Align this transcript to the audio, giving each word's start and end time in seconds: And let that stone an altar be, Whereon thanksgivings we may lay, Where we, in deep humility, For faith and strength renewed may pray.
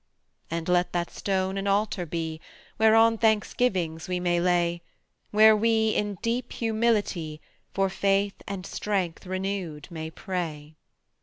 And 0.49 0.67
let 0.67 0.93
that 0.93 1.11
stone 1.11 1.59
an 1.59 1.67
altar 1.67 2.07
be, 2.07 2.41
Whereon 2.79 3.19
thanksgivings 3.19 4.07
we 4.07 4.19
may 4.19 4.39
lay, 4.41 4.81
Where 5.29 5.55
we, 5.55 5.89
in 5.89 6.15
deep 6.23 6.53
humility, 6.53 7.39
For 7.75 7.87
faith 7.87 8.41
and 8.47 8.65
strength 8.65 9.27
renewed 9.27 9.87
may 9.91 10.09
pray. 10.09 10.73